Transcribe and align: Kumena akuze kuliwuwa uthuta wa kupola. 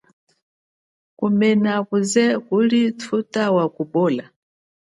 Kumena 1.17 1.69
akuze 1.79 2.23
kuliwuwa 2.45 2.89
uthuta 2.91 3.43
wa 3.55 3.65
kupola. 3.75 4.23